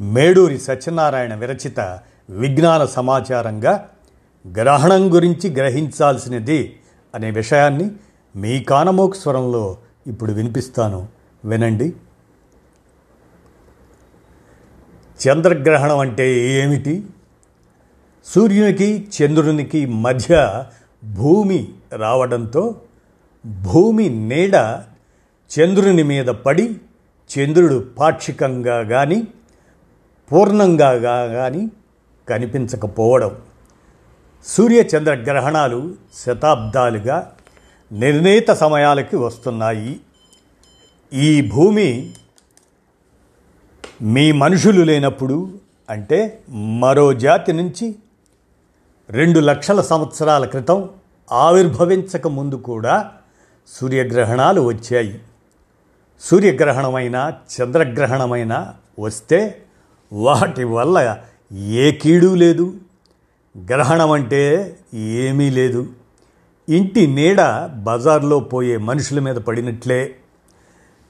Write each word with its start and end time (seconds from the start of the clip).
మేడూరి 0.00 0.58
సత్యనారాయణ 0.58 1.34
విరచిత 1.34 1.80
విజ్ఞాన 2.30 2.84
సమాచారంగా 2.84 3.88
గ్రహణం 4.56 5.14
గురించి 5.14 5.50
గ్రహించాల్సినది 5.54 6.78
అనే 7.14 7.30
విషయాన్ని 7.30 7.90
మీ 8.36 8.60
కానమోక్ 8.60 9.16
స్వరంలో 9.16 9.76
ఇప్పుడు 10.06 10.32
వినిపిస్తాను. 10.32 11.08
వినండి. 11.44 11.92
చంద్రగ్రహణం 15.28 15.98
అంటే 15.98 16.48
ఏమిటి? 16.48 17.06
సూర్యునికి 18.24 19.08
చంద్రునికి 19.20 19.86
మధ్య 19.86 20.64
భూమి 21.04 21.68
రావడంతో 21.92 22.80
భూమి 23.46 24.08
నీడ 24.08 24.54
చంద్రుని 25.58 26.02
మీద 26.02 26.26
పడి 26.26 26.80
చంద్రుడు 27.38 27.86
పాక్షికంగా 27.98 28.82
కానీ 28.82 29.28
పూర్ణంగా 30.32 30.98
కానీ 31.26 31.70
కనిపించకపోవడం. 32.28 33.36
సూర్యచంద్ర 34.44 35.14
గ్రహణాలు 35.14 35.94
శతాబ్దాలుగా 36.14 37.32
నిర్ణీత 37.92 38.50
సమయాలకి 38.50 39.16
వస్తున్నాయి. 39.16 40.00
ఈ 41.12 41.50
భూమి 41.54 42.12
మీ 44.02 44.32
మనుషులు 44.32 44.82
లేనప్పుడు 44.82 45.50
అంటే 45.90 46.42
మరో 46.50 47.12
జాతి 47.12 47.52
నుంచి 47.52 47.96
రెండు 49.10 49.40
లక్షల 49.40 49.80
సంవత్సరాల 49.80 50.44
క్రితం 50.44 50.90
ఆవిర్భవించక 51.32 52.26
ముందు 52.26 52.54
కూడా 52.54 53.10
సూర్యగ్రహణాలు 53.68 54.60
వచ్చాయి. 54.60 55.20
సూర్యగ్రహణమైన 56.20 57.32
చంద్రగ్రహణమైనా 57.56 58.74
వస్తే 58.98 59.62
వాటి 60.12 60.64
వల్ల 60.64 61.18
ఏ 61.52 61.90
కీడు 61.90 62.34
లేదు. 62.34 62.74
గ్రహణం 63.70 64.10
అంటే 64.10 64.76
ఏమీ 64.94 65.50
లేదు. 65.50 65.86
ఇంటి 66.68 67.06
నీడ 67.06 67.68
బజార్లో 67.74 68.40
పోయే 68.40 68.76
మనుషుల 68.76 69.18
మీద 69.18 69.36
పడినట్లే. 69.36 70.16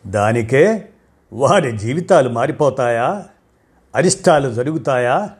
దానికే 0.06 0.88
వారి 1.32 1.78
జీవితాలు 1.78 2.28
మారిపోతాయా? 2.28 3.24
అరిష్టాలు 3.94 4.54
జరుగుతాయా? 4.54 5.30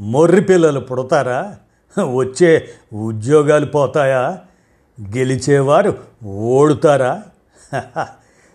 మొర్రి 0.00 0.40
పిల్లలు 0.40 0.80
పుడతారా? 0.80 1.56
వచ్చే 2.04 2.68
ఉద్యోగాలు 2.94 3.66
పోతాయా? 3.66 4.38
గెలిచేవారు 5.16 5.98
ఓడుతారా? 6.26 7.22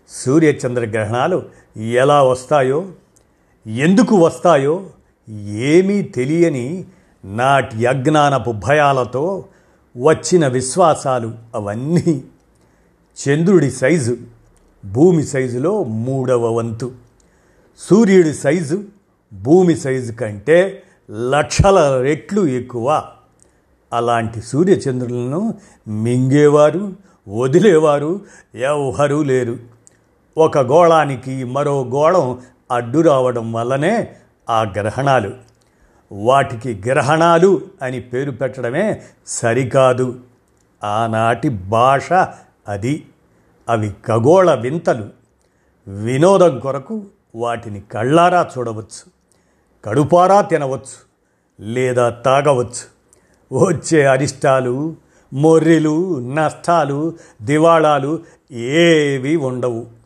సూర్యచంద్ర 0.09 0.86
గ్రహణాలు 0.86 1.44
ఎలా 1.78 2.23
వస్తాయో 2.23 2.88
ఎందుకు 3.67 4.15
వస్తాయో 4.15 4.85
ఏమీ 5.49 6.01
తెలియని 6.01 6.85
నాటి 7.25 7.85
అజ్ఞానపు 7.85 8.51
భయాలతో 8.51 9.45
వచ్చిన 9.97 10.47
విశ్వాసాలు 10.47 11.31
అవన్నీ 11.55 12.23
చంద్రుడి 13.17 13.72
సైజు 13.72 14.17
భూమి 14.85 15.23
సైజులో 15.23 15.83
మూడవ 15.83 16.51
వంతు. 16.51 16.91
సూర్యుడి 17.77 18.33
సైజు 18.33 18.83
భూమి 19.33 19.75
సైజు 19.75 20.11
కంటే 20.11 20.83
లక్షల 21.29 22.01
రెట్లు 22.01 22.47
ఎక్కువ. 22.47 23.03
అలాంటి 23.94 24.41
సూర్యచంద్రులను 24.41 25.53
మింగేవారు 25.88 26.94
వదిలేవారు 27.27 28.22
ఎవ్వరూ 28.56 29.23
లేరు. 29.23 29.57
ఒక 30.38 30.57
గోళానికి 30.57 31.44
మరో 31.44 31.83
గోళం 31.83 32.39
అడ్డు 32.72 33.00
రావడం 33.00 33.53
వల్లనే 33.53 34.16
ఆ 34.50 34.61
గ్రహణాలు. 34.61 35.31
వాటికి 36.11 36.81
గ్రహణాలు 36.85 37.61
అని 37.81 38.00
పేరు 38.00 38.31
పెట్టడమే 38.31 39.01
సరికాదు. 39.28 40.19
ఆనాటి 40.83 41.50
భాష 41.50 42.13
అది. 42.67 43.06
అవి 43.69 43.95
ఖగోళ 44.07 44.53
వింతలు. 44.53 45.09
వినోదం 45.88 46.59
కొరకు 46.59 47.06
వాటిని 47.35 47.81
కళ్ళారా 47.81 48.50
చూడవచ్చు 48.57 49.11
కడుపారా 49.85 50.41
తినవచ్చు 50.41 51.07
లేదా 51.59 52.09
తాగవచ్చు. 52.09 52.97
వచ్చే 53.59 54.06
అరిష్టాలు 54.06 54.95
మొర్రెలు 55.33 56.19
నష్టాలు 56.19 57.17
దివాళాలు 57.41 58.19
ఏవి 58.51 59.35
ఉండవు. 59.35 59.97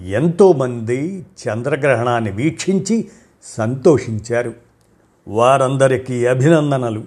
ఎంతోమంది 0.00 1.26
చంద్రగ్రహణాన్ని 1.48 2.30
వీక్షించి 2.30 3.08
సంతోషించారు. 3.44 4.54
వారందరికీ 5.28 6.26
అభినందనలు. 6.26 7.04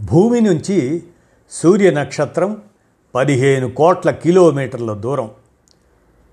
భూమి 0.00 0.40
నుంచి 0.40 1.02
సూర్య 1.50 1.90
నక్షత్రం 1.90 2.56
పదిహేను 3.14 3.70
కోట్ల 3.70 4.10
కిలోమీటర్ల 4.10 4.92
దూరం. 4.92 5.30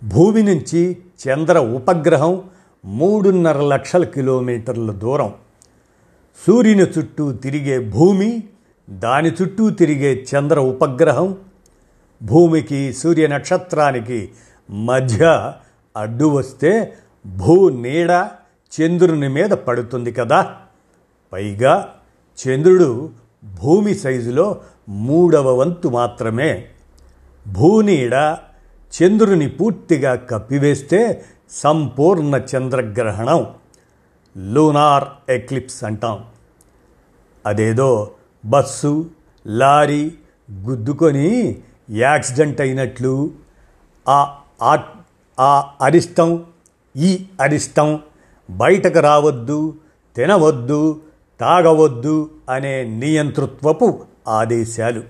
భూమి 0.03 0.43
నుంచి 0.43 0.97
చంద్ర 1.27 1.59
ఉపగ్రహం 1.59 2.41
మూడున్నర 2.85 3.61
లక్షల 3.61 4.03
కిలోమీటర్ల 4.03 4.91
దూరం. 4.91 5.33
సూర్యుని 6.47 6.83
చుట్టూ 6.83 7.31
తిరిగే 7.31 7.79
భూమి 7.79 8.43
దాని 8.89 9.31
చుట్టూ 9.41 9.69
తిరిగే 9.69 10.25
చంద్ర 10.35 10.59
ఉపగ్రహం 10.59 11.37
భూమికి 12.23 12.93
సూర్య 12.93 13.27
నక్షత్రానికి 13.27 14.29
మధ్య 14.71 15.53
అడ్డు 15.97 16.25
వస్తే 16.25 16.97
భూ 17.25 17.69
నీడ 17.69 18.09
చంద్రుని 18.81 19.27
మీద 19.27 19.49
పడుతుంది 19.49 20.11
కదా. 20.11 20.55
పైగా 21.33 21.95
చంద్రుడు 22.47 23.09
భూమి 23.61 23.95
సైజులో 23.95 24.61
మూడవ 24.89 25.55
వంతు 25.55 25.87
మాత్రమే. 25.87 26.67
భూనీడ 27.47 28.13
చంద్రుని 29.03 29.49
పూర్తిగా 29.49 30.15
కప్పివేస్తే 30.15 31.25
సంపూర్ణ 31.49 32.41
చంద్రగ్రహణం. 32.55 33.47
లూనార్ 34.53 35.05
ఎక్లిప్స్ 35.29 35.83
అంటాం. 35.83 36.25
అదేదో 37.45 38.11
బస్సు 38.45 39.09
లారీ 39.47 40.17
గుద్దుకొని 40.51 41.61
యాక్సిడెంట్ 41.89 42.61
అయినట్లు 42.61 43.31
ఆ 44.09 44.40
ఆ 44.61 44.83
ఆ 45.39 45.69
అరిష్టం 45.81 46.45
ఈ 46.97 47.25
అరిష్టం 47.41 47.99
బయటకు 48.49 48.99
రావద్దు 48.99 49.73
తినవద్దు 50.15 51.01
తాగవద్దు 51.39 52.29
అనే 52.49 52.83
నియంతృత్వపు 52.83 54.05
ఆదేశాలు. 54.27 55.03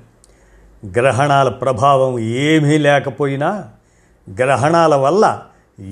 గ్రహణాల 0.86 1.50
ప్రభావం 1.50 2.20
ఏమీ 2.20 2.78
లేకపోయినా 2.78 3.70
గ్రహణాల 4.42 4.96
వల్ల 4.96 5.44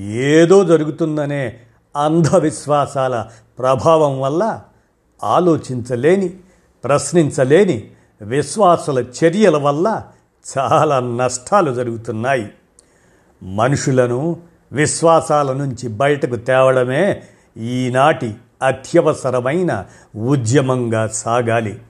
ఏదో 0.03 0.63
జరుగుతుందనే 0.63 1.59
అంధవిశ్వాసాల 1.97 3.25
ప్రభావం 3.59 4.19
వల్ల 4.19 4.61
ఆలోచించలేని 5.23 6.29
ప్రశ్నించలేని 6.83 7.89
విశ్వాసుల 8.21 8.99
చర్యల 8.99 9.57
వల్ల 9.57 10.03
చాలా 10.57 10.99
నష్టాలు 10.99 11.71
జరుగుతున్నాయి. 11.71 12.51
మనుషులను 13.43 14.37
విశ్వాసాల 14.71 15.53
నుంచి 15.53 15.89
బయటకు 15.89 16.35
తేవడమే 16.35 17.23
ఈనాటి 17.57 18.35
అత్యవసరమైన 18.63 19.85
ఉద్యమంగా 20.15 21.07
సాగాలి. 21.07 21.81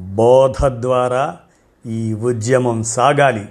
బోధ 0.00 0.66
ద్వారా 0.66 1.36
ఈ 1.86 2.14
ఉద్యమం 2.14 2.82
సాగాలి. 2.82 3.48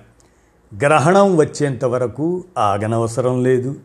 గ్రహణం 0.85 1.37
వచ్చేంత 1.37 1.85
వరకు 1.85 2.43
ఆగనవసరం 2.57 3.43
లేదు. 3.43 3.75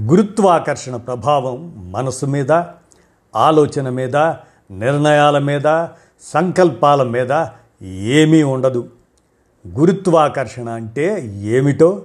గురుత్వాకర్షణ 0.00 0.96
ప్రభావం 0.96 1.92
మనసు 1.92 2.26
మీద 2.26 2.52
ఆలోచన 3.36 3.88
మీద 3.88 4.16
నిర్ణయాల 4.70 5.38
మీద 5.38 5.86
సంకల్పాల 6.20 7.02
మీద 7.02 7.46
ఏమీ 7.92 8.42
ఉండదు. 8.42 8.88
గురుత్వాకర్షణ 9.68 10.68
అంటే 10.68 11.26
ఏమిటో 11.26 12.02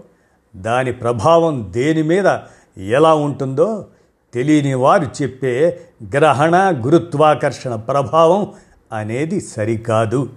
దాని 0.56 0.92
ప్రభావం 0.92 1.68
దేని 1.70 2.04
మీద 2.04 2.38
ఎలా 2.78 3.14
ఉంటుందో 3.14 3.86
తెలియని 4.34 4.74
వారు 4.74 5.06
చెప్పే 5.22 5.82
గ్రహణ 6.16 6.74
గురుత్వాకర్షణ 6.86 7.76
ప్రభావం 7.76 8.52
అనేది 8.94 9.42
సరికాదు. 9.42 10.30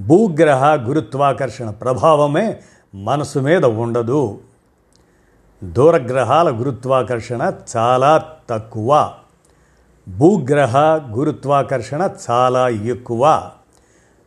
భూగ్రహ 0.00 0.74
గురుత్వాకర్షణ 0.74 1.70
ప్రభావమే 1.70 2.60
మనసు 2.94 3.38
మీద 3.38 3.64
ఉండదు. 3.64 4.40
దూరగ్రహాల 5.64 6.50
గురుత్వాకర్షణ 6.50 7.52
చాలా 7.76 8.24
తక్కువ. 8.50 9.12
భూగ్రహ 10.08 10.76
గురుత్వాకర్షణ 11.10 12.10
చాలా 12.30 12.68
ఎక్కువ. 12.68 13.50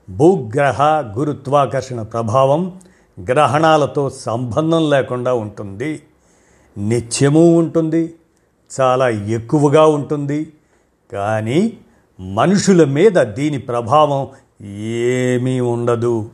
భూగ్రహ 0.10 0.82
గురుత్వాకర్షణ 1.18 2.02
ప్రభావం 2.02 2.80
గ్రహణాలతో 3.24 4.10
సంబంధం 4.10 4.90
లేకుండా 4.90 5.34
ఉంటుంది. 5.34 6.02
నిత్యము 6.78 7.58
ఉంటుంది. 7.58 8.14
చాలా 8.82 9.10
ఎక్కువగా 9.10 9.86
ఉంటుంది. 9.86 10.54
కానీ 11.12 11.78
మనుషుల 12.20 12.84
మీద 12.84 13.12
దీని 13.12 13.58
ప్రభావం 13.58 14.28
ఏమీ 14.68 15.60
ఉండదు. 15.60 16.30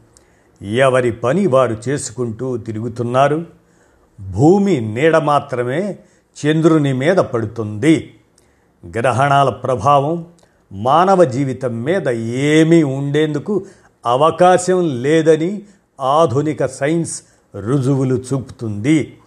ఎవరి 0.62 1.12
పని 1.12 1.48
వారు 1.48 1.78
చేసుకుంటూ 1.88 2.58
తిరుగుతున్నారు. 2.58 3.46
భూమి 4.32 4.82
నీడ 4.82 5.18
మాత్రమే 5.18 6.00
చంద్రుని 6.46 6.94
మీద 6.94 7.16
పడుతుంది. 7.16 8.14
గ్రహణాల 8.98 9.50
ప్రభావం 9.50 10.26
మానవ 10.74 11.24
జీవితం 11.24 11.84
మీద 11.84 12.10
ఏమీ 12.10 12.84
ఉండేందుకు 12.84 13.66
అవకాశం 14.06 15.02
లేదని 15.02 15.62
ఆధునిక 16.02 16.66
సైన్స్ 16.66 17.22
రుజువులు 17.60 18.16
చూపుతుంది. 18.16 19.18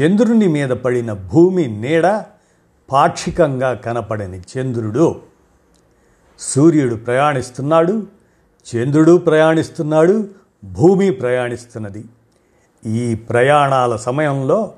చంద్రుని 0.00 0.48
మీద 0.48 0.68
పడిన 0.68 1.12
భూమి 1.12 1.66
నీడ 1.66 2.22
పాక్షికంగా 2.92 3.74
కనపడని 3.74 4.40
చంద్రుడు. 4.40 5.20
సూర్యుడు 6.38 6.94
ప్రయాణిస్తున్నాడు 6.94 8.06
చంద్రుడు 8.76 9.16
ప్రయాణిస్తున్నాడు 9.16 10.28
భూమి 10.64 11.10
ప్రయాణిస్తున్నది. 11.10 12.04
ఈ 12.86 13.14
ప్రయాణాల 13.14 13.96
సమయంలో 13.96 14.72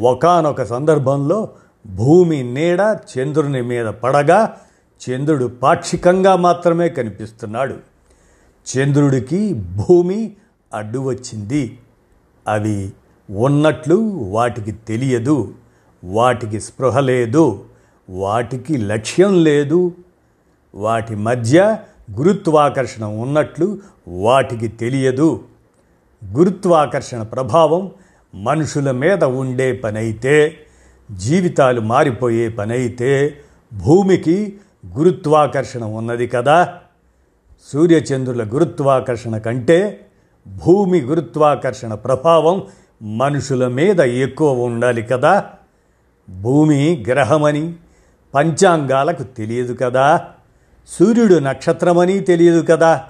ఒకానొక 0.00 0.62
సందర్భంలో 0.62 1.48
భూమి 1.86 2.42
నీడ 2.42 2.80
చంద్రుని 3.18 3.62
మీద 3.62 3.86
పడగా 3.86 4.56
చంద్రుడు 5.10 5.44
పాక్షికంగా 5.44 6.36
మాత్రమే 6.36 6.88
కనిపిస్తున్నాడు. 6.88 7.76
చంద్రుడికి 8.76 9.54
భూమి 9.54 10.36
అడ్డు 10.74 10.98
వచ్చింది 10.98 11.78
అవి 12.48 12.92
ఉన్నట్లు 13.30 13.94
వాటికి 14.30 14.72
తెలియదు 14.72 15.54
వాటికి 16.04 16.60
స్పృహ 16.60 17.00
లేదు 17.00 17.64
వాటికి 18.10 18.76
లక్ష్యం 18.76 19.44
లేదు. 19.44 19.92
వాటి 20.74 21.16
మధ్య 21.16 21.78
గురుత్వాకర్షణ 22.18 23.04
ఉన్నట్లు 23.04 23.78
వాటికి 24.08 24.68
తెలియదు. 24.68 25.44
గురుత్వాకర్షణ 26.24 27.22
ప్రభావం 27.22 27.90
మనుషుల 28.34 28.90
మీద 28.90 29.24
ఉండే 29.24 29.72
పనైతే 29.72 30.58
జీవితాలు 31.12 31.80
మారిపోయే 31.80 32.48
పనైతే 32.48 33.38
భూమికి 33.74 34.56
గురుత్వాకర్షణ 34.86 35.84
ఉన్నది 35.84 36.26
కదా. 36.26 36.78
సూర్యచంద్రుల 37.72 38.44
గురుత్వాకర్షణ 38.44 39.38
కంటే 39.38 40.06
భూమి 40.46 41.00
గురుత్వాకర్షణ 41.00 41.94
ప్రభావం 41.94 42.62
మనుషుల 43.02 43.68
మీద 43.68 44.00
ఎక్కువ 44.00 44.64
ఉండాలి 44.64 45.02
కదా. 45.02 45.44
భూమి 46.30 47.04
గ్రహమని 47.08 47.74
పంచాంగాలకు 48.34 49.22
తెలియదు 49.22 49.72
కదా. 49.72 50.24
సూర్యుడు 50.88 51.34
నక్షత్రమని 51.34 52.20
తెలియదు 52.20 52.64
కదా. 52.70 53.04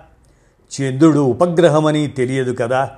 చంద్రుడు 0.81 1.19
ఉపగ్రహమని 1.19 2.07
తెలియదు 2.07 2.53
కదా. 2.53 2.91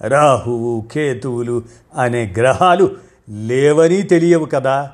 రాహువు 0.00 0.84
కేతువులు 0.92 1.62
అనే 1.98 2.34
గ్రహాలు 2.36 2.96
లేవని 3.28 4.02
తెలియవు 4.02 4.44
కదా. 4.44 4.92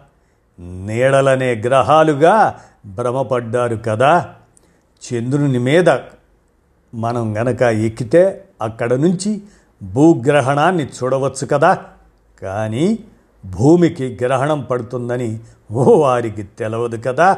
నీడలనే 0.60 1.54
గ్రహాలుగా 1.54 2.60
భ్రమపడ్డారు 2.86 3.76
కదా. 3.76 4.34
చంద్రుని 5.04 5.58
మీద 5.58 5.98
మనం 6.94 7.36
గనక 7.36 7.62
ఎక్కితే 7.62 8.44
అక్కడ 8.64 8.94
నుంచి 8.94 9.42
భూగ్రహణాన్ని 9.82 10.84
చూడవచ్చు 10.86 11.46
కదా. 11.46 11.72
కానీ 12.42 12.98
భూమికి 13.46 14.18
గ్రహణం 14.22 14.60
పడుతుందని 14.60 15.40
ఓ 15.72 15.84
వారికి 16.00 16.42
తెలవదు 16.42 16.96
కదా. 16.96 17.28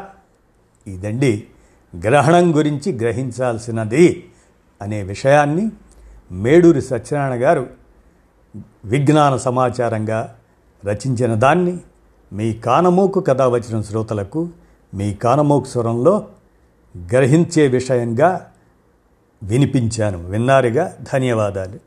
ఇదండి 0.87 1.32
గ్రహణం 1.94 2.56
గురించి 2.56 2.93
గ్రహించాల్సినది 2.93 4.25
అనే 4.82 5.02
విషయాన్ని 5.02 5.70
మేడూరి 6.32 6.82
సత్యనారాయణ 6.82 7.44
గారు 7.44 7.67
విజ్ఞాన 8.84 9.37
సమాచారంగా 9.37 10.37
రచించిన 10.84 11.34
దాన్ని 11.34 11.78
మీ 12.32 12.52
కానమోకు 12.52 13.20
కథ 13.20 13.43
వచ్చిన 13.43 13.81
శ్రోతలకు 13.81 14.49
మీ 14.94 15.14
కానమోకు 15.14 15.64
స్వరంలో 15.64 16.14
గ్రహించే 16.94 17.69
విషయంగా 17.69 18.31
వినిపించాను. 19.42 20.26
విన్నారుగా? 20.28 20.96
ధన్యవాదాలు. 21.12 21.85